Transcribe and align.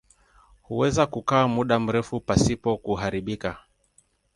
Huweza 0.61 1.05
kukaa 1.05 1.47
muda 1.47 1.79
mrefu 1.79 2.19
pasipo 2.21 2.77
kuharibika. 2.77 3.59